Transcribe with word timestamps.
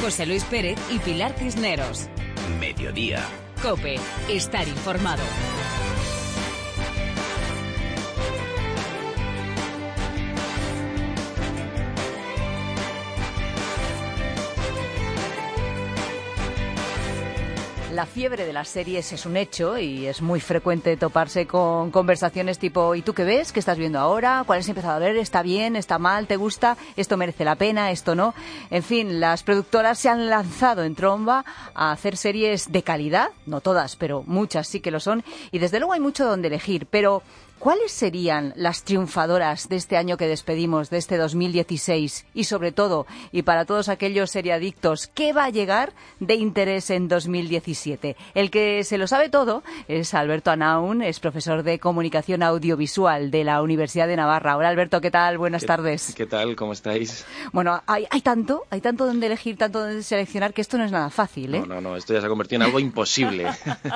José 0.00 0.26
Luis 0.26 0.44
Pérez 0.44 0.78
y 0.90 0.98
Pilar 0.98 1.34
Cisneros. 1.38 2.08
Mediodía. 2.60 3.20
Cope, 3.62 3.96
estar 4.28 4.66
informado. 4.68 5.22
La 17.98 18.06
fiebre 18.06 18.46
de 18.46 18.52
las 18.52 18.68
series 18.68 19.12
es 19.12 19.26
un 19.26 19.36
hecho 19.36 19.76
y 19.76 20.06
es 20.06 20.22
muy 20.22 20.38
frecuente 20.38 20.96
toparse 20.96 21.48
con 21.48 21.90
conversaciones 21.90 22.56
tipo 22.60 22.94
¿y 22.94 23.02
tú 23.02 23.12
qué 23.12 23.24
ves? 23.24 23.50
¿Qué 23.50 23.58
estás 23.58 23.76
viendo 23.76 23.98
ahora? 23.98 24.44
¿Cuál 24.46 24.60
has 24.60 24.68
empezado 24.68 24.94
a 24.94 24.98
ver? 25.00 25.16
¿Está 25.16 25.42
bien? 25.42 25.74
¿Está 25.74 25.98
mal? 25.98 26.28
¿Te 26.28 26.36
gusta? 26.36 26.76
¿Esto 26.94 27.16
merece 27.16 27.44
la 27.44 27.56
pena? 27.56 27.90
¿Esto 27.90 28.14
no? 28.14 28.36
En 28.70 28.84
fin, 28.84 29.18
las 29.18 29.42
productoras 29.42 29.98
se 29.98 30.08
han 30.08 30.30
lanzado 30.30 30.84
en 30.84 30.94
tromba 30.94 31.44
a 31.74 31.90
hacer 31.90 32.16
series 32.16 32.70
de 32.70 32.84
calidad, 32.84 33.30
no 33.46 33.60
todas, 33.60 33.96
pero 33.96 34.22
muchas 34.28 34.68
sí 34.68 34.78
que 34.78 34.92
lo 34.92 35.00
son, 35.00 35.24
y 35.50 35.58
desde 35.58 35.80
luego 35.80 35.92
hay 35.92 35.98
mucho 35.98 36.24
donde 36.24 36.46
elegir, 36.46 36.86
pero 36.88 37.24
¿Cuáles 37.58 37.90
serían 37.90 38.52
las 38.54 38.84
triunfadoras 38.84 39.68
de 39.68 39.74
este 39.74 39.96
año 39.96 40.16
que 40.16 40.28
despedimos, 40.28 40.90
de 40.90 40.98
este 40.98 41.16
2016? 41.16 42.26
Y 42.32 42.44
sobre 42.44 42.70
todo, 42.70 43.04
y 43.32 43.42
para 43.42 43.64
todos 43.64 43.88
aquellos 43.88 44.30
seriadictos, 44.30 45.08
¿qué 45.08 45.32
va 45.32 45.46
a 45.46 45.50
llegar 45.50 45.92
de 46.20 46.36
interés 46.36 46.90
en 46.90 47.08
2017? 47.08 48.16
El 48.34 48.52
que 48.52 48.84
se 48.84 48.96
lo 48.96 49.08
sabe 49.08 49.28
todo 49.28 49.64
es 49.88 50.14
Alberto 50.14 50.52
Anaun, 50.52 51.02
es 51.02 51.18
profesor 51.18 51.64
de 51.64 51.80
comunicación 51.80 52.44
audiovisual 52.44 53.32
de 53.32 53.42
la 53.42 53.60
Universidad 53.60 54.06
de 54.06 54.14
Navarra. 54.14 54.56
Hola 54.56 54.68
Alberto, 54.68 55.00
¿qué 55.00 55.10
tal? 55.10 55.36
Buenas 55.36 55.66
tardes. 55.66 56.14
¿Qué 56.14 56.26
tal? 56.26 56.54
¿Cómo 56.54 56.72
estáis? 56.72 57.26
Bueno, 57.52 57.82
hay, 57.86 58.06
tanto, 58.22 58.66
hay 58.70 58.80
tanto 58.80 59.04
donde 59.04 59.26
elegir, 59.26 59.56
tanto 59.56 59.80
donde 59.80 60.04
seleccionar, 60.04 60.54
que 60.54 60.60
esto 60.60 60.78
no 60.78 60.84
es 60.84 60.92
nada 60.92 61.10
fácil, 61.10 61.56
¿eh? 61.56 61.60
No, 61.60 61.66
no, 61.66 61.80
no, 61.80 61.96
esto 61.96 62.14
ya 62.14 62.20
se 62.20 62.26
ha 62.26 62.28
convertido 62.28 62.62
en 62.62 62.66
algo 62.66 62.78
imposible. 62.78 63.46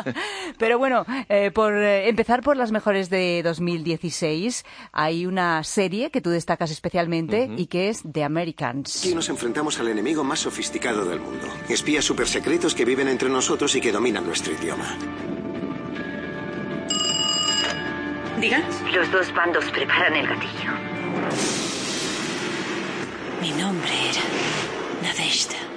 Pero 0.59 0.79
bueno, 0.79 1.07
eh, 1.29 1.53
por 1.53 1.77
eh, 1.77 2.09
empezar 2.09 2.43
por 2.43 2.57
las 2.57 2.73
mejores 2.73 3.09
de 3.09 3.52
2016, 3.59 4.65
hay 4.93 5.27
una 5.27 5.63
serie 5.65 6.11
que 6.11 6.21
tú 6.21 6.31
destacas 6.31 6.71
especialmente 6.71 7.51
y 7.57 7.67
que 7.67 7.89
es 7.89 8.03
The 8.11 8.25
Americans. 8.25 8.99
Aquí 8.99 9.15
nos 9.15 9.29
enfrentamos 9.29 9.79
al 9.79 9.89
enemigo 9.89 10.25
más 10.25 10.41
sofisticado 10.41 11.05
del 11.05 11.21
mundo. 11.21 11.47
Espías 11.69 12.05
supersecretos 12.05 12.75
que 12.75 12.85
viven 12.85 13.09
entre 13.09 13.29
nosotros 13.29 13.75
y 13.77 13.81
que 13.81 13.93
dominan 13.93 14.25
nuestro 14.27 14.53
idioma. 14.53 14.97
¿Digan? 18.41 18.65
Los 18.93 19.11
dos 19.13 19.33
bandos 19.35 19.65
preparan 19.71 20.17
el 20.17 20.27
gatillo. 20.27 20.73
Mi 23.41 23.51
nombre 23.53 23.93
era 24.11 24.23
Nadeshda. 25.03 25.72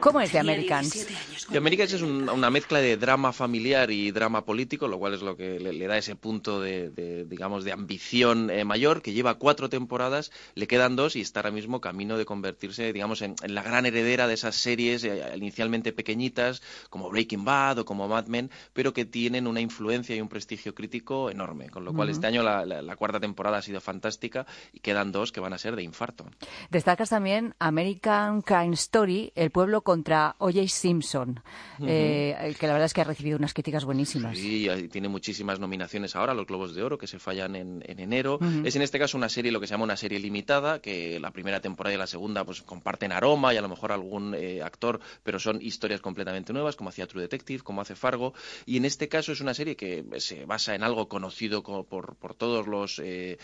¿Cómo 0.00 0.20
es 0.20 0.30
The 0.32 0.38
Americans? 0.38 1.06
The 1.50 1.58
Americans 1.58 1.92
es 1.92 2.02
una 2.02 2.50
mezcla 2.50 2.80
de 2.80 2.96
drama 2.96 3.32
familiar 3.32 3.90
y 3.90 4.10
drama 4.10 4.44
político, 4.44 4.88
lo 4.88 4.98
cual 4.98 5.14
es 5.14 5.22
lo 5.22 5.36
que 5.36 5.60
le, 5.60 5.86
da 5.86 5.98
ese 5.98 6.16
punto 6.16 6.60
de, 6.60 7.24
digamos, 7.28 7.64
de 7.64 7.72
ambición 7.72 8.50
eh, 8.50 8.64
mayor, 8.64 9.02
que 9.02 9.12
lleva 9.12 9.34
cuatro 9.34 9.68
temporadas, 9.68 10.32
le 10.54 10.66
quedan 10.66 10.96
dos 10.96 11.16
y 11.16 11.20
está 11.20 11.40
ahora 11.40 11.50
mismo 11.50 11.80
camino 11.80 12.16
de 12.16 12.24
convertirse, 12.24 12.92
digamos, 12.92 13.22
en, 13.22 13.34
la 13.46 13.62
gran 13.62 13.86
heredera 13.86 14.26
de 14.26 14.34
esas 14.34 14.56
series 14.56 15.04
eh, 15.04 15.22
inicialmente 15.36 15.92
pequeñitas, 15.92 16.62
como 16.88 17.10
Breaking 17.10 17.44
Bad 17.44 17.80
o 17.80 17.84
como 17.84 18.08
Mad 18.08 18.26
Men, 18.26 18.50
pero 18.72 18.92
que 18.92 19.04
tienen 19.04 19.46
una 19.46 19.60
influencia 19.60 20.16
y 20.16 20.20
un 20.20 20.28
prestigio 20.28 20.74
crítico 20.74 21.30
enorme, 21.30 21.68
con 21.68 21.84
lo 21.84 21.92
cual 21.92 22.08
este 22.08 22.26
año 22.26 22.42
la, 22.42 22.96
cuarta 22.96 23.20
temporada 23.20 23.58
ha 23.58 23.62
sido 23.62 23.80
fantástica 23.80 24.46
y 24.72 24.80
quedan 24.80 25.12
dos 25.12 25.32
que 25.32 25.40
van 25.40 25.52
a 25.52 25.58
ser 25.58 25.76
de 25.76 25.82
infarto. 25.82 26.26
Destacas 26.70 27.10
también 27.10 27.54
American 27.58 28.42
Crime 28.42 28.74
Story, 28.74 29.32
El 29.34 29.50
pueblo 29.50 29.82
contra 29.90 30.36
O.J. 30.38 30.68
Simpson. 30.68 31.42
Eh, 31.84 32.54
que 32.60 32.68
la 32.68 32.74
verdad 32.74 32.86
es 32.86 32.94
que 32.94 33.00
ha 33.00 33.04
recibido 33.04 33.36
unas 33.36 33.52
críticas 33.52 33.84
buenísimas. 33.84 34.38
Sí, 34.38 34.68
tiene 34.92 35.08
muchísimas 35.08 35.58
nominaciones 35.58 36.14
ahora, 36.14 36.32
los 36.32 36.46
Globos 36.46 36.76
de 36.76 36.82
Oro, 36.84 36.96
que 36.96 37.08
se 37.08 37.18
fallan 37.18 37.56
en, 37.56 37.82
enero. 37.88 38.38
Es 38.62 38.76
en 38.76 38.82
este 38.82 39.00
caso 39.00 39.18
una 39.18 39.28
serie, 39.28 39.50
lo 39.50 39.58
que 39.58 39.66
se 39.66 39.74
llama 39.74 39.82
una 39.82 39.96
serie 39.96 40.20
limitada, 40.20 40.80
que 40.80 41.18
la 41.18 41.32
primera 41.32 41.60
temporada 41.60 41.92
y 41.92 41.98
la 41.98 42.06
segunda 42.06 42.44
pues 42.44 42.62
comparten 42.62 43.10
aroma 43.10 43.52
y 43.52 43.56
a 43.56 43.62
lo 43.62 43.68
mejor 43.68 43.90
algún 43.90 44.32
eh, 44.36 44.62
actor, 44.62 45.00
pero 45.24 45.40
son 45.40 45.60
historias 45.60 46.00
completamente 46.00 46.52
nuevas, 46.52 46.76
como 46.76 46.90
hacía 46.90 47.08
True 47.08 47.22
Detective, 47.22 47.64
como 47.64 47.80
hace 47.80 47.96
Fargo. 47.96 48.32
Y 48.66 48.76
en 48.76 48.84
este 48.84 49.08
caso 49.08 49.32
es 49.32 49.40
una 49.40 49.54
serie 49.54 49.74
que 49.74 50.04
se 50.18 50.44
basa 50.44 50.76
en 50.76 50.84
algo 50.84 51.08
conocido 51.08 51.64
por, 51.64 52.14
todos 52.36 52.68
los 52.68 53.00
eh, 53.02 53.38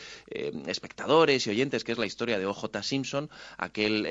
espectadores 0.68 1.44
y 1.48 1.50
oyentes, 1.50 1.82
que 1.82 1.90
es 1.90 1.98
la 1.98 2.06
historia 2.06 2.38
de 2.38 2.46
O.J. 2.46 2.84
Simpson, 2.84 3.30
aquel 3.58 4.06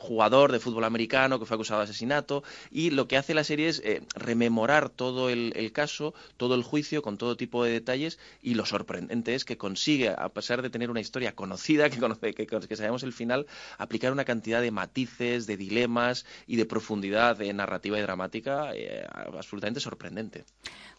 jugador 0.00 0.50
de 0.50 0.58
fútbol 0.58 0.82
americano 0.82 1.03
que 1.08 1.46
fue 1.46 1.54
acusado 1.54 1.80
de 1.80 1.84
asesinato 1.84 2.42
y 2.70 2.90
lo 2.90 3.06
que 3.08 3.16
hace 3.16 3.34
la 3.34 3.44
serie 3.44 3.68
es 3.68 3.80
eh, 3.84 4.02
rememorar 4.14 4.88
todo 4.88 5.30
el, 5.30 5.72
caso, 5.72 6.14
todo 6.36 6.54
el 6.54 6.62
juicio 6.62 7.02
con 7.02 7.18
todo 7.18 7.36
tipo 7.36 7.64
de 7.64 7.72
detalles 7.72 8.18
y 8.42 8.54
lo 8.54 8.66
sorprendente 8.66 9.34
es 9.34 9.44
que 9.44 9.56
consigue, 9.56 10.08
a 10.08 10.28
pesar 10.30 10.62
de 10.62 10.70
tener 10.70 10.90
una 10.90 11.00
historia 11.00 11.34
conocida, 11.34 11.90
que, 11.90 11.98
conoce, 11.98 12.34
que, 12.34 12.76
sabemos 12.76 13.02
el 13.02 13.12
final, 13.12 13.46
aplicar 13.78 14.12
una 14.12 14.24
cantidad 14.24 14.60
de 14.60 14.70
matices, 14.70 15.46
de 15.46 15.56
dilemas 15.56 16.24
y 16.46 16.56
de 16.56 16.66
profundidad 16.66 17.36
de 17.36 17.52
narrativa 17.52 17.98
y 17.98 18.02
dramática 18.02 18.70
eh, 18.74 19.06
absolutamente 19.12 19.80
sorprendente. 19.80 20.44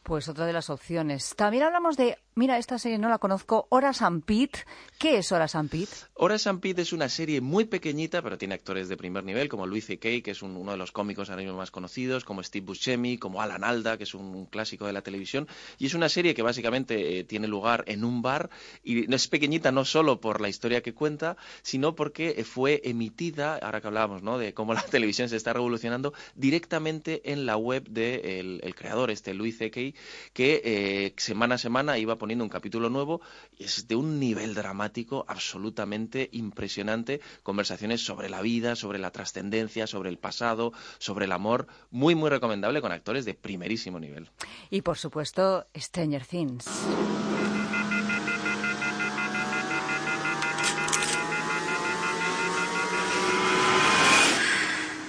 Pues 0.05 0.29
otra 0.29 0.45
de 0.45 0.53
las 0.53 0.69
opciones. 0.69 1.33
También 1.35 1.63
hablamos 1.63 1.97
de, 1.97 2.19
mira, 2.35 2.59
esta 2.59 2.77
serie 2.77 2.99
no 2.99 3.09
la 3.09 3.17
conozco, 3.17 3.65
Horas 3.71 4.03
and 4.03 4.23
Pete. 4.23 4.59
¿Ququé 4.99 5.17
es 5.17 5.31
Horas 5.31 5.55
and 5.55 5.67
Pete? 5.67 5.91
Horas 6.13 6.45
and 6.45 6.59
Pete 6.59 6.83
es 6.83 6.93
una 6.93 7.09
serie 7.09 7.41
muy 7.41 7.65
pequeñita, 7.65 8.21
pero 8.21 8.37
tiene 8.37 8.53
actores 8.53 8.87
de 8.87 8.97
primer 8.97 9.23
nivel, 9.23 9.49
como 9.49 9.65
Louis 9.65 9.83
C.K., 9.83 10.21
que 10.23 10.29
es 10.29 10.43
uno 10.43 10.69
de 10.69 10.77
los 10.77 10.91
cómicos 10.91 11.31
ahora 11.31 11.41
mismo 11.41 11.57
más 11.57 11.71
conocidos, 11.71 12.23
como 12.23 12.43
Steve 12.43 12.67
Buscemi, 12.67 13.17
como 13.17 13.41
Alan 13.41 13.63
Alda, 13.63 13.97
que 13.97 14.03
es 14.03 14.13
un, 14.13 14.45
clásico 14.45 14.85
de 14.85 14.93
la 14.93 15.01
televisión. 15.01 15.47
Y 15.79 15.87
es 15.87 15.95
una 15.95 16.07
serie 16.07 16.35
que 16.35 16.43
básicamente 16.43 17.17
eh, 17.17 17.23
tiene 17.23 17.47
lugar 17.47 17.83
en 17.87 18.03
un 18.03 18.21
bar 18.21 18.51
y 18.83 19.11
es 19.11 19.27
pequeñita 19.27 19.71
no 19.71 19.85
solo 19.85 20.21
por 20.21 20.39
la 20.39 20.49
historia 20.49 20.83
que 20.83 20.93
cuenta, 20.93 21.35
sino 21.63 21.95
porque 21.95 22.43
fue 22.43 22.79
emitida, 22.83 23.57
ahora 23.57 23.81
que 23.81 23.87
hablábamos 23.87 24.21
¿no? 24.21 24.37
de 24.37 24.53
cómo 24.53 24.73
la 24.75 24.83
televisión 24.83 25.29
se 25.29 25.35
está 25.35 25.51
revolucionando, 25.53 26.13
directamente 26.35 27.31
en 27.31 27.47
la 27.47 27.57
web 27.57 27.89
del 27.89 28.61
el 28.61 28.75
creador, 28.75 29.09
este 29.09 29.33
Louis 29.33 29.57
C.K., 29.57 29.94
que 30.33 30.61
eh, 30.63 31.13
semana 31.17 31.55
a 31.55 31.57
semana 31.57 31.97
iba 31.97 32.17
poniendo 32.17 32.43
un 32.43 32.49
capítulo 32.49 32.89
nuevo 32.89 33.21
es 33.57 33.87
de 33.87 33.95
un 33.95 34.19
nivel 34.19 34.53
dramático 34.53 35.25
absolutamente 35.27 36.29
impresionante. 36.31 37.21
Conversaciones 37.43 38.05
sobre 38.05 38.29
la 38.29 38.41
vida, 38.41 38.75
sobre 38.75 38.99
la 38.99 39.11
trascendencia, 39.11 39.87
sobre 39.87 40.09
el 40.09 40.17
pasado, 40.17 40.73
sobre 40.99 41.25
el 41.25 41.31
amor. 41.31 41.67
Muy, 41.91 42.15
muy 42.15 42.29
recomendable 42.29 42.81
con 42.81 42.91
actores 42.91 43.25
de 43.25 43.33
primerísimo 43.33 43.99
nivel. 43.99 44.29
Y 44.69 44.81
por 44.81 44.97
supuesto, 44.97 45.67
Stranger 45.75 46.25
Things. 46.25 46.65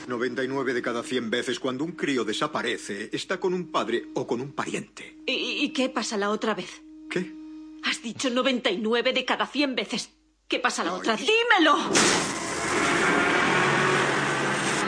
99 0.06 0.74
de 0.74 0.82
cada 0.82 1.02
100 1.02 1.30
veces 1.30 1.58
cuando 1.60 1.84
un 1.84 1.92
crío 1.92 2.24
desaparece, 2.24 3.10
está 3.12 3.38
con 3.38 3.54
un 3.54 3.70
padre 3.70 4.06
o 4.14 4.26
con 4.26 4.40
un 4.40 4.52
pariente. 4.52 5.18
¿Y, 5.26 5.64
y 5.64 5.72
qué 5.72 5.88
pasa 5.88 6.16
la 6.16 6.30
otra 6.30 6.54
vez? 6.54 6.82
¿Qué? 7.10 7.32
Has 7.84 8.02
dicho 8.02 8.30
99 8.30 9.12
de 9.12 9.24
cada 9.24 9.46
100 9.46 9.74
veces. 9.74 10.10
¿Qué 10.48 10.58
pasa 10.58 10.84
la 10.84 10.94
otra? 10.94 11.16
¡Dímelo! 11.16 11.76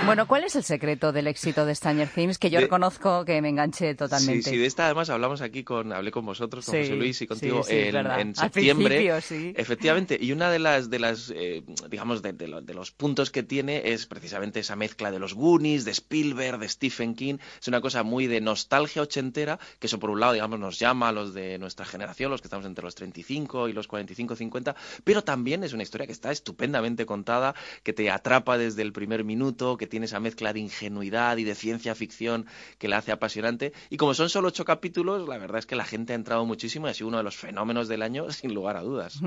Bueno, 0.09 0.27
¿cuál 0.27 0.45
es 0.45 0.57
el 0.57 0.65
secreto 0.65 1.13
del 1.13 1.27
éxito 1.27 1.67
de 1.67 1.75
Stranger 1.75 2.09
Things? 2.09 2.39
Que 2.39 2.51
yo 2.51 2.61
reconozco 2.61 3.25
que 3.25 3.41
me 3.43 3.51
enganché 3.51 3.95
totalmente. 3.95 4.43
Sí, 4.43 4.51
sí, 4.51 4.57
de 4.57 4.67
esta 4.67 4.87
además 4.87 5.11
hablamos 5.11 5.43
aquí 5.43 5.65
con, 5.65 5.93
hablé 5.93 6.11
con 6.11 6.25
vosotros, 6.25 6.65
con 6.65 6.77
José 6.79 6.95
Luis 6.97 7.21
y 7.23 7.27
contigo 7.27 7.63
en, 7.69 8.35
septiembre. 8.35 9.13
Efectivamente, 9.55 10.19
y 10.21 10.33
una 10.33 10.51
de 10.51 10.59
las, 10.59 10.91
de 10.91 10.99
las 10.99 11.33
eh, 11.35 11.63
digamos, 11.91 12.23
de, 12.23 12.49
los 12.75 12.91
puntos 12.91 13.31
que 13.31 13.43
tiene 13.43 13.93
es 13.93 14.07
precisamente 14.07 14.61
esa 14.61 14.77
mezcla 14.77 15.11
de 15.11 15.19
los 15.19 15.35
Goonies, 15.35 15.85
de 15.85 15.91
Spielberg, 15.91 16.59
de 16.59 16.69
Stephen 16.69 17.15
King. 17.15 17.37
Es 17.61 17.69
una 17.69 17.81
cosa 17.81 18.03
muy 18.03 18.27
de 18.27 18.41
nostalgia 18.41 19.03
ochentera, 19.03 19.59
que 19.79 19.87
eso 19.89 19.99
por 19.99 20.11
un 20.11 20.21
lado, 20.21 20.33
digamos, 20.33 20.59
nos 20.59 20.79
llama 20.79 21.09
a 21.09 21.13
los 21.13 21.35
de 21.35 21.59
nuestra 21.59 21.85
generación, 21.85 22.31
los 22.31 22.41
que 22.41 22.47
estamos 22.47 22.67
entre 22.67 22.85
los 22.85 22.95
35 22.95 23.69
y 23.69 23.73
los 23.73 23.87
45, 23.87 24.37
50, 24.37 24.77
pero 25.05 25.23
también 25.23 25.65
es 25.65 25.73
una 25.73 25.83
historia 25.83 26.07
que 26.07 26.13
está 26.13 26.31
estupendamente 26.31 27.07
contada, 27.07 27.55
que 27.83 27.93
te 27.93 28.11
atrapa 28.11 28.59
desde 28.59 28.83
el 28.83 28.93
primer 28.93 29.25
minuto, 29.25 29.77
que 29.77 29.87
tiene 29.87 29.98
tiene 29.99 30.07
esa 30.07 30.21
mezcla 30.21 30.53
de 30.53 30.61
ingenuidad 30.61 31.39
y 31.39 31.45
de 31.45 31.57
ciencia 31.57 31.93
ficción 31.97 32.47
que 32.79 32.87
la 32.87 32.99
hace 32.99 33.11
apasionante. 33.11 33.73
Y 33.91 33.97
como 33.97 34.15
son 34.15 34.29
solo 34.29 34.47
ocho 34.47 34.65
capítulos, 34.65 35.29
la 35.29 35.39
verdad 35.39 35.59
es 35.59 35.67
que 35.67 35.75
la 35.75 35.85
gente 35.85 36.13
ha 36.13 36.17
entrado 36.17 36.47
muchísimo 36.47 36.87
y 36.87 36.91
ha 36.91 36.95
sido 36.95 37.09
uno 37.09 37.17
de 37.17 37.25
los 37.25 37.37
fenómenos 37.37 37.89
del 37.89 38.03
año, 38.03 38.31
sin 38.31 38.55
lugar 38.55 38.77
a 38.77 38.83
dudas. 38.83 39.21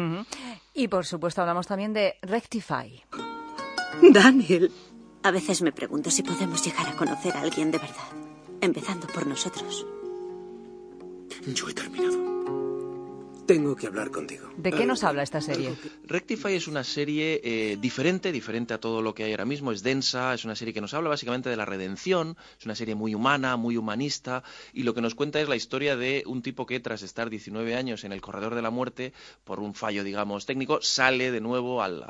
Y 0.74 0.88
por 0.88 1.06
supuesto 1.06 1.42
hablamos 1.42 1.68
también 1.68 1.92
de 1.92 2.16
Rectify. 2.22 3.04
Daniel. 4.02 4.72
A 5.24 5.32
veces 5.32 5.62
me 5.62 5.74
pregunto 5.74 6.10
si 6.10 6.24
podemos 6.24 6.66
llegar 6.66 6.88
a 6.88 6.96
conocer 6.96 7.36
a 7.36 7.42
alguien 7.42 7.70
de 7.70 7.78
verdad, 7.78 8.08
empezando 8.62 9.08
por 9.08 9.28
nosotros. 9.28 9.86
Yo 11.54 11.68
he 11.68 11.74
terminado. 11.74 12.31
Tengo 13.46 13.76
que 13.76 13.88
hablar 13.88 14.12
contigo. 14.12 14.50
¿De 14.58 14.72
qué 14.72 14.86
nos 14.86 15.04
habla 15.04 15.24
esta 15.24 15.42
serie? 15.42 15.76
Rectify 16.06 16.54
es 16.54 16.68
una 16.68 16.84
serie 16.84 17.42
eh, 17.44 17.78
diferente, 17.80 18.32
diferente 18.32 18.74
a 18.74 18.80
todo 18.80 19.02
lo 19.02 19.14
que 19.14 19.24
hay 19.24 19.32
ahora 19.32 19.46
mismo. 19.46 19.72
Es 19.72 19.84
densa, 19.84 20.34
es 20.34 20.46
una 20.46 20.56
serie 20.56 20.74
que 20.74 20.82
nos 20.82 20.94
habla 20.94 21.10
básicamente 21.10 21.50
de 21.50 21.56
la 21.56 21.66
redención, 21.66 22.38
es 22.60 22.66
una 22.66 22.76
serie 22.76 22.96
muy 22.96 23.16
humana, 23.16 23.58
muy 23.58 23.78
humanista, 23.78 24.44
y 24.74 24.84
lo 24.84 24.94
que 24.94 25.02
nos 25.02 25.16
cuenta 25.16 25.42
es 25.42 25.50
la 25.50 25.56
historia 25.56 25.96
de 25.96 26.24
un 26.28 26.42
tipo 26.42 26.66
que 26.66 26.80
tras 26.80 27.02
estar 27.02 27.30
19 27.30 27.76
años 27.76 28.04
en 28.04 28.14
el 28.14 28.22
corredor 28.22 28.56
de 28.56 28.62
la 28.62 28.70
muerte, 28.70 29.14
por 29.44 29.60
un 29.60 29.74
fallo, 29.74 30.04
digamos, 30.04 30.46
técnico, 30.46 30.82
sale 30.82 31.32
de 31.32 31.42
nuevo 31.42 31.82
al, 31.82 32.06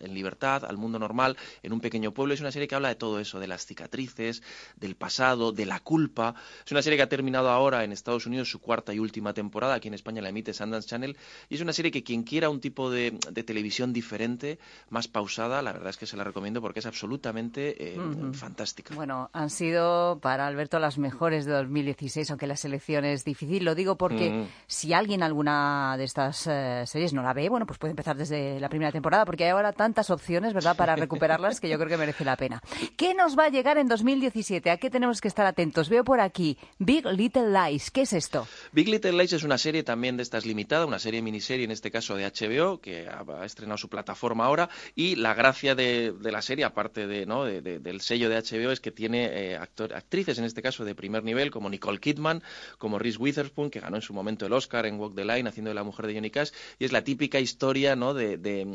en 0.00 0.14
libertad, 0.14 0.64
al 0.64 0.78
mundo 0.78 0.98
normal, 0.98 1.36
en 1.62 1.72
un 1.72 1.80
pequeño 1.80 2.12
pueblo. 2.12 2.34
Es 2.34 2.40
una 2.40 2.52
serie 2.52 2.68
que 2.68 2.74
habla 2.74 2.88
de 2.88 2.96
todo 2.96 3.20
eso, 3.20 3.38
de 3.38 3.46
las 3.46 3.66
cicatrices, 3.66 4.42
del 4.76 4.96
pasado, 4.96 5.52
de 5.52 5.66
la 5.66 5.80
culpa. 5.80 6.34
Es 6.64 6.72
una 6.72 6.82
serie 6.82 6.96
que 6.96 7.02
ha 7.02 7.08
terminado 7.08 7.50
ahora 7.50 7.84
en 7.84 7.92
Estados 7.92 8.26
Unidos 8.26 8.48
su 8.48 8.60
cuarta 8.60 8.94
y 8.94 8.98
última 8.98 9.34
temporada. 9.34 9.74
Aquí 9.74 9.88
en 9.88 9.94
España 9.94 10.22
la 10.22 10.30
emite 10.30 10.53
Sundance 10.54 10.88
Channel 10.88 11.16
y 11.48 11.56
es 11.56 11.60
una 11.60 11.72
serie 11.72 11.90
que 11.90 12.02
quien 12.02 12.22
quiera 12.22 12.48
un 12.48 12.60
tipo 12.60 12.90
de, 12.90 13.12
televisión 13.46 13.92
diferente, 13.92 14.58
más 14.90 15.08
pausada, 15.08 15.60
la 15.62 15.72
verdad 15.72 15.90
es 15.90 15.96
que 15.96 16.06
se 16.06 16.16
la 16.16 16.24
recomiendo 16.24 16.60
porque 16.60 16.80
es 16.80 16.86
absolutamente 16.86 17.94
eh, 17.94 17.98
fantástica. 18.32 18.94
Bueno, 18.94 19.30
han 19.32 19.50
sido 19.50 20.18
para 20.20 20.46
Alberto 20.46 20.78
las 20.78 20.98
mejores 20.98 21.44
de 21.44 21.52
2016, 21.52 22.30
aunque 22.30 22.46
la 22.46 22.56
selección 22.56 23.04
es 23.04 23.24
difícil. 23.24 23.64
Lo 23.64 23.74
digo 23.74 23.96
porque 23.96 24.46
si 24.66 24.92
alguien 24.92 25.22
alguna 25.22 25.96
de 25.96 26.04
estas 26.04 26.46
eh, 26.46 26.84
series 26.86 27.12
no 27.12 27.22
la 27.22 27.32
ve, 27.32 27.48
bueno, 27.48 27.66
pues 27.66 27.78
puede 27.78 27.90
empezar 27.90 28.16
desde 28.16 28.60
la 28.60 28.68
primera 28.68 28.92
temporada 28.92 29.24
porque 29.24 29.44
hay 29.44 29.50
ahora 29.50 29.72
tantas 29.72 30.10
opciones, 30.10 30.54
¿verdad?, 30.54 30.76
para 30.76 30.96
recuperarlas 30.96 31.60
que 31.60 31.68
yo 31.68 31.76
creo 31.76 31.88
que 31.88 31.96
merece 31.96 32.24
la 32.24 32.36
pena. 32.36 32.62
¿Qué 32.96 33.14
nos 33.14 33.38
va 33.38 33.44
a 33.44 33.48
llegar 33.48 33.78
en 33.78 33.88
2017? 33.88 34.70
¿A 34.70 34.76
qué 34.76 34.90
tenemos 34.90 35.20
que 35.20 35.28
estar 35.28 35.46
atentos? 35.46 35.88
Veo 35.88 36.04
por 36.04 36.20
aquí 36.20 36.58
Big 36.78 37.06
Little 37.06 37.50
Lies. 37.50 37.90
¿Qué 37.90 38.02
es 38.02 38.12
esto? 38.12 38.46
Big 38.72 38.88
Little 38.88 39.12
Lies 39.12 39.32
es 39.32 39.44
una 39.44 39.58
serie 39.58 39.82
también 39.82 40.16
de 40.16 40.22
estas 40.22 40.43
limitadas 40.44 40.86
una 40.86 40.98
serie 40.98 41.22
miniserie, 41.22 41.64
en 41.64 41.70
este 41.70 41.90
caso 41.90 42.16
de 42.16 42.24
HBO, 42.24 42.80
que 42.80 43.08
ha, 43.08 43.44
estrenado 43.44 43.78
su 43.78 43.88
plataforma 43.88 44.46
ahora, 44.46 44.68
y 44.94 45.16
la 45.16 45.34
gracia 45.34 45.74
de, 45.74 46.14
la 46.20 46.42
serie, 46.42 46.64
aparte 46.64 47.06
de, 47.06 47.26
¿no? 47.26 47.44
del 47.44 48.00
sello 48.00 48.28
de 48.28 48.36
HBO, 48.36 48.70
es 48.70 48.80
que 48.80 48.90
tiene 48.90 49.26
eh, 49.32 49.56
actrices, 49.56 50.38
en 50.38 50.44
este 50.44 50.62
caso, 50.62 50.84
de 50.84 50.94
primer 50.94 51.24
nivel, 51.24 51.50
como 51.50 51.68
Nicole 51.68 51.98
Kidman, 51.98 52.42
como 52.78 52.98
Reese 52.98 53.18
Witherspoon, 53.18 53.70
que 53.70 53.80
ganó 53.80 53.96
en 53.96 54.02
su 54.02 54.12
momento 54.12 54.46
el 54.46 54.52
Oscar 54.52 54.86
en 54.86 54.98
Walk 54.98 55.14
the 55.14 55.24
Line, 55.24 55.48
haciendo 55.48 55.70
de 55.70 55.74
la 55.74 55.84
mujer 55.84 56.06
de 56.06 56.14
Johnny 56.14 56.30
Cash, 56.30 56.50
y 56.78 56.84
es 56.84 56.92
la 56.92 57.04
típica 57.04 57.40
historia 57.40 57.96
¿no? 57.96 58.14
de, 58.14 58.66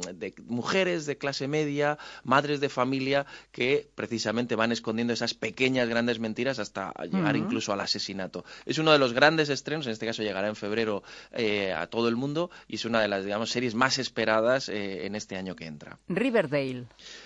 mujeres 0.45 1.05
de 1.05 1.17
clase 1.17 1.47
media, 1.47 1.97
madres 2.23 2.59
de 2.59 2.69
familia, 2.69 3.25
que 3.51 3.89
precisamente 3.95 4.55
van 4.55 4.71
escondiendo 4.71 5.13
esas 5.13 5.33
pequeñas, 5.33 5.89
grandes 5.89 6.19
mentiras 6.19 6.59
hasta 6.59 6.93
llegar 7.03 7.35
incluso 7.35 7.73
al 7.73 7.81
asesinato. 7.81 8.45
Es 8.65 8.77
uno 8.77 8.91
de 8.91 8.99
los 8.99 9.13
grandes 9.13 9.49
estrenos, 9.49 9.85
en 9.85 9.93
este 9.93 10.05
caso 10.05 10.23
llegará 10.23 10.47
en 10.47 10.55
febrero 10.55 11.03
eh, 11.31 11.58
a 11.73 11.87
todo 11.87 12.07
el 12.07 12.15
mundo 12.15 12.49
y 12.67 12.75
es 12.75 12.85
una 12.85 13.01
de 13.01 13.07
las, 13.07 13.23
digamos, 13.25 13.49
series 13.49 13.75
más 13.75 13.97
esperadas 13.97 14.69
eh, 14.69 15.05
en 15.05 15.15
este 15.15 15.35
año 15.35 15.55
que 15.55 15.65
entra. 15.65 15.97
Riverdale. 16.07 16.85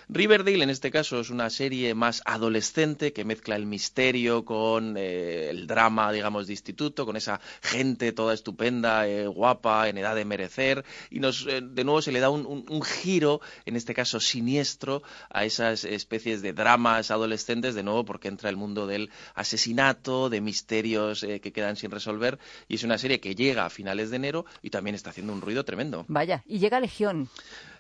Riverdale, 0.09 0.63
en 0.63 0.69
este 0.69 0.91
caso, 0.91 1.19
es 1.19 1.29
una 1.29 1.49
serie 1.49 1.93
más 1.93 2.21
adolescente 2.25 3.13
que 3.13 3.25
mezcla 3.25 3.55
el 3.55 3.65
misterio 3.65 4.45
con 4.45 4.95
eh, 4.97 5.49
el 5.49 5.67
drama, 5.67 6.11
digamos, 6.11 6.47
de 6.47 6.53
instituto, 6.53 7.05
con 7.05 7.15
esa 7.15 7.39
gente 7.61 8.11
toda 8.11 8.33
estupenda, 8.33 9.07
eh, 9.07 9.27
guapa, 9.27 9.87
en 9.89 9.97
edad 9.97 10.15
de 10.15 10.25
merecer, 10.25 10.85
y 11.09 11.19
nos, 11.19 11.45
de 11.45 11.83
nuevo 11.83 12.01
se 12.01 12.11
le 12.11 12.19
da 12.19 12.29
un, 12.29 12.83
giro, 12.83 13.41
en 13.65 13.75
este 13.75 13.93
caso 13.93 14.19
siniestro, 14.19 15.03
a 15.29 15.45
esas 15.45 15.83
especies 15.83 16.41
de 16.41 16.53
dramas 16.53 17.11
adolescentes, 17.11 17.75
de 17.75 17.83
nuevo 17.83 18.05
porque 18.05 18.27
entra 18.27 18.49
el 18.49 18.57
mundo 18.57 18.87
del 18.87 19.09
asesinato, 19.35 20.29
de 20.29 20.41
misterios 20.41 21.21
que 21.21 21.51
quedan 21.51 21.75
sin 21.75 21.91
resolver, 21.91 22.39
y 22.67 22.75
es 22.75 22.83
una 22.83 22.97
serie 22.97 23.19
que 23.19 23.35
llega 23.35 23.65
a 23.65 23.69
finales 23.69 24.09
de 24.09 24.19
enero 24.23 24.45
y 24.61 24.69
también 24.69 24.95
está 24.95 25.09
haciendo 25.09 25.33
un 25.33 25.41
ruido 25.41 25.65
tremendo. 25.65 26.05
Vaya, 26.07 26.43
y 26.45 26.59
llega 26.59 26.79
Legión. 26.79 27.29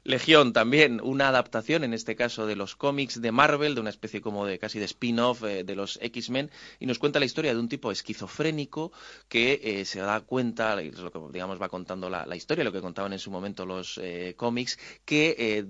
Legión 0.05 0.51
también, 0.51 0.99
una 1.01 1.29
adaptación, 1.29 1.85
en 1.85 1.93
este 1.93 2.17
caso 2.17 2.45
de 2.45 2.57
los 2.57 2.75
cómics 2.75 3.21
de 3.21 3.31
Marvel, 3.31 3.73
de 3.73 3.79
una 3.79 3.89
especie 3.89 4.19
como 4.19 4.45
de 4.45 4.59
casi 4.59 4.77
de 4.77 4.85
spin-off 4.85 5.43
eh, 5.43 5.63
de 5.63 5.75
los 5.75 5.97
X-Men, 6.01 6.51
y 6.81 6.87
nos 6.87 6.99
cuenta 6.99 7.19
la 7.19 7.25
historia 7.25 7.53
de 7.53 7.59
un 7.59 7.69
tipo 7.69 7.89
esquizofrénico 7.89 8.91
que 9.29 9.61
eh, 9.63 9.85
se 9.85 9.99
da 9.99 10.19
cuenta, 10.19 10.81
es 10.81 10.99
lo 10.99 11.09
que 11.09 11.19
digamos 11.31 11.61
va 11.61 11.69
contando 11.69 12.09
la, 12.09 12.35
historia, 12.35 12.65
lo 12.65 12.73
que 12.73 12.81
contaban 12.81 13.13
en 13.13 13.19
su 13.19 13.31
momento 13.31 13.65
los 13.65 13.97
eh, 13.97 14.33
cómics, 14.35 14.77
que 15.05 15.65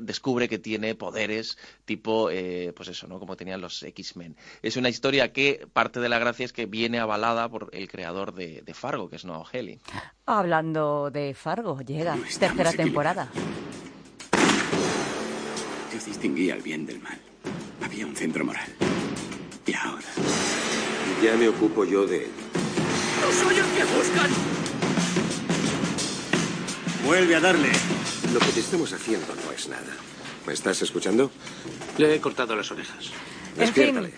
descubre 0.00 0.48
que 0.48 0.58
tiene 0.58 0.94
poderes 0.94 1.58
tipo, 1.84 2.30
pues 2.74 2.88
eso, 2.88 3.06
¿no? 3.06 3.18
Como 3.18 3.36
tenían 3.36 3.60
los 3.60 3.82
X-Men. 3.82 4.36
Es 4.62 4.76
una 4.76 4.88
historia 4.88 5.32
que 5.32 5.66
parte 5.70 6.00
de 6.00 6.08
la 6.08 6.18
gracia 6.18 6.46
es 6.46 6.52
que 6.52 6.64
viene 6.64 6.98
avalada 6.98 7.48
por 7.48 7.68
el 7.72 7.88
creador 7.88 8.32
de, 8.32 8.62
Fargo, 8.72 9.10
que 9.10 9.16
es 9.16 9.24
Noah 9.24 9.44
Hawley. 9.52 9.80
Hablando 10.26 11.10
de 11.10 11.34
Fargo, 11.34 11.80
llega 11.80 12.16
tercera 12.38 12.72
temporada. 12.72 13.28
Yo 15.92 15.98
distinguía 16.04 16.54
el 16.54 16.62
bien 16.62 16.86
del 16.86 17.00
mal. 17.00 17.18
Había 17.84 18.06
un 18.06 18.16
centro 18.16 18.44
moral. 18.44 18.68
Y 19.66 19.74
ahora. 19.74 20.06
Ya 21.22 21.36
me 21.36 21.48
ocupo 21.48 21.84
yo 21.84 22.06
de 22.06 22.24
él. 22.24 22.30
¡No 23.20 23.32
soy 23.32 23.56
el 23.56 23.64
que 23.64 23.84
buscan! 23.96 24.30
Vuelve 27.04 27.36
a 27.36 27.40
darle. 27.40 27.70
Lo 28.32 28.40
que 28.40 28.52
te 28.52 28.60
estamos 28.60 28.92
haciendo 28.92 29.26
no 29.34 29.52
es 29.52 29.68
nada. 29.68 29.96
¿Me 30.46 30.52
estás 30.52 30.82
escuchando? 30.82 31.30
Le 31.98 32.14
he 32.14 32.20
cortado 32.20 32.54
las 32.54 32.70
orejas. 32.70 33.12
Despiértale. 33.56 34.12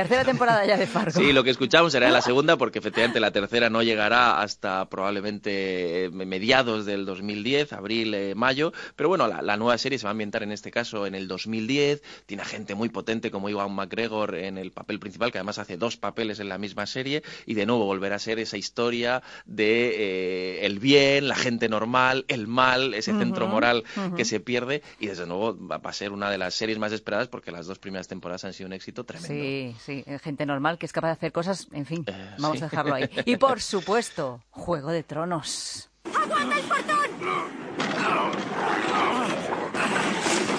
Tercera 0.00 0.24
temporada 0.24 0.64
ya 0.64 0.78
de 0.78 0.86
Fargo. 0.86 1.10
Sí, 1.10 1.30
lo 1.30 1.44
que 1.44 1.50
escuchamos 1.50 1.92
será 1.92 2.10
la 2.10 2.22
segunda 2.22 2.56
porque 2.56 2.78
efectivamente 2.78 3.20
la 3.20 3.32
tercera 3.32 3.68
no 3.68 3.82
llegará 3.82 4.40
hasta 4.40 4.88
probablemente 4.88 6.06
eh, 6.06 6.10
mediados 6.10 6.86
del 6.86 7.04
2010, 7.04 7.74
abril, 7.74 8.14
eh, 8.14 8.34
mayo. 8.34 8.72
Pero 8.96 9.10
bueno, 9.10 9.28
la, 9.28 9.56
nueva 9.58 9.76
serie 9.76 9.98
se 9.98 10.04
va 10.04 10.10
a 10.10 10.12
ambientar 10.12 10.42
en 10.42 10.52
este 10.52 10.70
caso 10.70 11.06
en 11.06 11.14
el 11.14 11.28
2010. 11.28 12.02
Tiene 12.24 12.46
gente 12.46 12.74
muy 12.74 12.88
potente 12.88 13.30
como 13.30 13.50
Iwan 13.50 13.74
McGregor 13.74 14.36
en 14.36 14.56
el 14.56 14.72
papel 14.72 14.98
principal, 15.00 15.32
que 15.32 15.36
además 15.36 15.58
hace 15.58 15.76
dos 15.76 15.98
papeles 15.98 16.40
en 16.40 16.48
la 16.48 16.56
misma 16.56 16.86
serie. 16.86 17.22
Y 17.44 17.52
de 17.52 17.66
nuevo 17.66 17.84
volverá 17.84 18.16
a 18.16 18.20
ser 18.20 18.38
esa 18.38 18.56
historia 18.56 19.22
de 19.44 20.60
eh, 20.62 20.66
el 20.66 20.78
bien, 20.78 21.28
la 21.28 21.36
gente 21.36 21.68
normal, 21.68 22.24
el 22.28 22.46
mal, 22.46 22.94
ese 22.94 23.12
centro 23.12 23.48
moral 23.48 23.84
que 24.16 24.24
se 24.24 24.40
pierde. 24.40 24.82
Y 24.98 25.08
desde 25.08 25.26
nuevo 25.26 25.58
va, 25.68 25.78
a 25.82 25.92
ser 25.92 26.12
una 26.12 26.30
de 26.30 26.38
las 26.38 26.54
series 26.54 26.78
más 26.78 26.92
esperadas 26.92 27.28
porque 27.28 27.52
las 27.52 27.66
dos 27.66 27.78
primeras 27.78 28.08
temporadas 28.08 28.44
han 28.44 28.54
sido 28.54 28.68
un 28.68 28.72
éxito 28.72 29.04
tremendo. 29.04 29.34
Sí 29.34 29.74
sí, 29.89 29.89
eh, 29.90 30.18
gente 30.18 30.46
normal 30.46 30.78
que 30.78 30.86
es 30.86 30.92
capaz 30.92 31.08
de 31.08 31.12
hacer 31.12 31.32
cosas, 31.32 31.68
en 31.72 31.86
fin, 31.86 32.04
eh, 32.06 32.34
vamos 32.38 32.62
a 32.62 32.66
dejarlo 32.66 32.94
ahí. 32.94 33.08
Y 33.26 33.36
por 33.36 33.60
supuesto, 33.60 34.42
Juego 34.50 34.90
de 34.90 35.02
Tronos. 35.02 35.90
¡Aguanta 36.04 36.58
el 36.58 36.64
portón! 36.64 38.49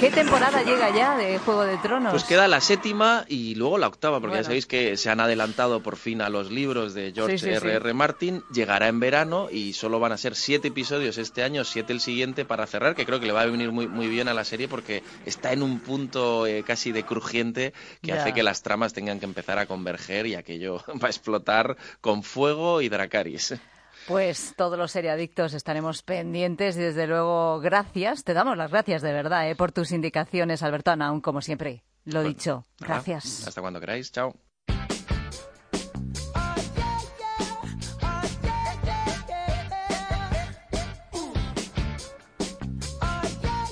¿Qué 0.01 0.09
temporada 0.09 0.63
llega 0.63 0.89
ya 0.89 1.15
de 1.15 1.37
Juego 1.37 1.63
de 1.63 1.77
Tronos? 1.77 2.09
Pues 2.09 2.23
queda 2.23 2.47
la 2.47 2.59
séptima 2.59 3.23
y 3.27 3.53
luego 3.53 3.77
la 3.77 3.85
octava, 3.85 4.19
porque 4.19 4.37
ya 4.37 4.43
sabéis 4.43 4.65
que 4.65 4.97
se 4.97 5.11
han 5.11 5.19
adelantado 5.19 5.83
por 5.83 5.95
fin 5.95 6.23
a 6.23 6.29
los 6.29 6.49
libros 6.49 6.95
de 6.95 7.11
George 7.13 7.35
R.R. 7.35 7.75
R. 7.75 7.93
Martin. 7.93 8.43
Llegará 8.51 8.87
en 8.87 8.99
verano 8.99 9.47
y 9.51 9.73
solo 9.73 9.99
van 9.99 10.11
a 10.11 10.17
ser 10.17 10.35
siete 10.35 10.69
episodios 10.69 11.19
este 11.19 11.43
año, 11.43 11.63
siete 11.63 11.93
el 11.93 11.99
siguiente 11.99 12.45
para 12.45 12.65
cerrar, 12.65 12.95
que 12.95 13.05
creo 13.05 13.19
que 13.19 13.27
le 13.27 13.33
va 13.33 13.41
a 13.41 13.45
venir 13.45 13.71
muy, 13.71 13.87
muy 13.87 14.07
bien 14.07 14.27
a 14.27 14.33
la 14.33 14.43
serie 14.43 14.67
porque 14.67 15.03
está 15.27 15.53
en 15.53 15.61
un 15.61 15.79
punto 15.79 16.47
eh, 16.47 16.63
casi 16.63 16.91
de 16.91 17.03
crujiente 17.03 17.71
que 18.01 18.13
hace 18.13 18.33
que 18.33 18.41
las 18.41 18.63
tramas 18.63 18.93
tengan 18.93 19.19
que 19.19 19.25
empezar 19.25 19.59
a 19.59 19.67
converger 19.67 20.25
y 20.25 20.33
aquello 20.33 20.77
va 20.99 21.09
a 21.09 21.11
explotar 21.11 21.77
con 22.01 22.23
fuego 22.23 22.81
y 22.81 22.89
Dracaris. 22.89 23.53
Pues 24.07 24.53
todos 24.57 24.77
los 24.77 24.91
seriadictos 24.91 25.53
estaremos 25.53 26.03
pendientes 26.03 26.75
y 26.75 26.81
desde 26.81 27.07
luego 27.07 27.59
gracias, 27.59 28.23
te 28.23 28.33
damos 28.33 28.57
las 28.57 28.71
gracias 28.71 29.01
de 29.01 29.13
verdad 29.13 29.49
eh, 29.49 29.55
por 29.55 29.71
tus 29.71 29.91
indicaciones, 29.91 30.63
Albertana, 30.63 31.07
aún 31.07 31.21
como 31.21 31.41
siempre. 31.41 31.83
Lo 32.03 32.23
dicho, 32.23 32.65
gracias. 32.79 33.47
hasta 33.47 33.61
cuando 33.61 33.79
queráis, 33.79 34.11
chao. 34.11 34.35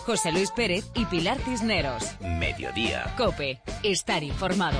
José 0.09 0.31
Luis 0.31 0.49
Pérez 0.49 0.85
y 0.95 1.05
Pilar 1.05 1.37
Cisneros. 1.37 2.03
Mediodía. 2.19 3.13
Cope, 3.15 3.61
estar 3.83 4.23
informado. 4.23 4.79